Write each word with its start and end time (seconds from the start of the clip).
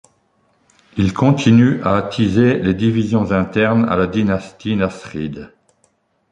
Il 0.97 1.13
continue 1.13 1.79
à 1.83 1.95
attiser 1.95 2.57
les 2.57 2.73
divisions 2.73 3.31
internes 3.31 3.85
à 3.87 3.95
la 3.95 4.07
dynastie 4.07 4.75
nasride. 4.75 5.53